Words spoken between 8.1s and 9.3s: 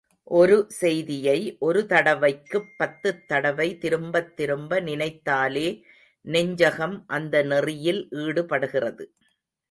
ஈடுபடுகிறது.